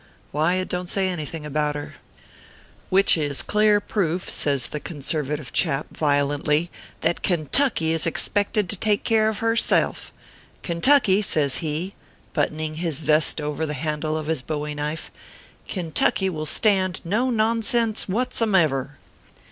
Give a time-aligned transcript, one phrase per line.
[0.31, 1.93] Why, it don t say anything about her."
[2.89, 9.03] Which is clear proof," says the conservative chap, violently," that Kentucky is expected to take
[9.03, 10.11] care of herself.
[10.63, 11.93] Kentucky/ says he,
[12.33, 15.11] buttoning his vest over the handle of his bowie knife."
[15.67, 18.17] Kentucky will stand no nonsense whatsomever.
[18.95, 18.97] 16 362 OKPHEUS C.
[18.97, 19.39] KEBR PAPERS.